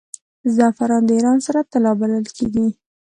[0.55, 2.67] زعفران د ایران سره طلا بلل کیږي.